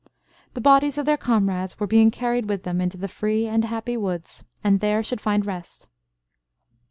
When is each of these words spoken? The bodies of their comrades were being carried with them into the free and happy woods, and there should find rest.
The 0.55 0.61
bodies 0.61 0.97
of 0.97 1.05
their 1.05 1.15
comrades 1.15 1.79
were 1.79 1.85
being 1.85 2.09
carried 2.09 2.49
with 2.49 2.63
them 2.63 2.81
into 2.81 2.97
the 2.97 3.07
free 3.07 3.45
and 3.45 3.63
happy 3.63 3.95
woods, 3.95 4.43
and 4.63 4.79
there 4.79 5.03
should 5.03 5.21
find 5.21 5.45
rest. 5.45 5.87